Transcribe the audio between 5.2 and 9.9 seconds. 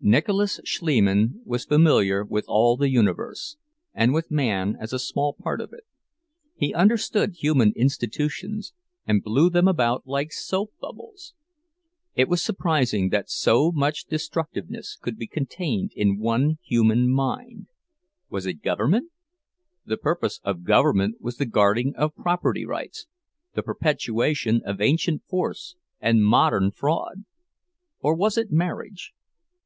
part of it. He understood human institutions, and blew them